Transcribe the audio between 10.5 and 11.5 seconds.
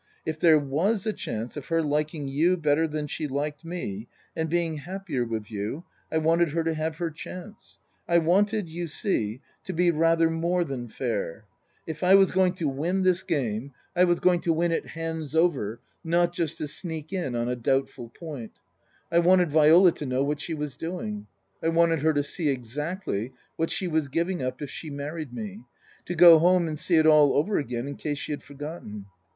than fair.